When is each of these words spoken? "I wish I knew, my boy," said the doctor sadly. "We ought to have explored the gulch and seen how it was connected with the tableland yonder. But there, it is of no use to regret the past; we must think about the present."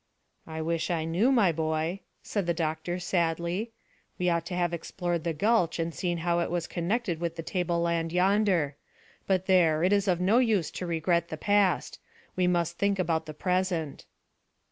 "I 0.47 0.63
wish 0.63 0.89
I 0.89 1.03
knew, 1.05 1.31
my 1.31 1.51
boy," 1.51 1.99
said 2.23 2.47
the 2.47 2.55
doctor 2.55 2.97
sadly. 2.97 3.71
"We 4.17 4.29
ought 4.29 4.47
to 4.47 4.55
have 4.55 4.73
explored 4.73 5.23
the 5.23 5.31
gulch 5.31 5.77
and 5.77 5.93
seen 5.93 6.17
how 6.25 6.39
it 6.39 6.49
was 6.49 6.65
connected 6.65 7.19
with 7.19 7.35
the 7.35 7.43
tableland 7.43 8.11
yonder. 8.11 8.77
But 9.27 9.45
there, 9.45 9.83
it 9.83 9.93
is 9.93 10.07
of 10.07 10.19
no 10.19 10.39
use 10.39 10.71
to 10.71 10.87
regret 10.87 11.27
the 11.29 11.37
past; 11.37 11.99
we 12.35 12.47
must 12.47 12.79
think 12.79 12.97
about 12.97 13.27
the 13.27 13.35
present." 13.35 14.05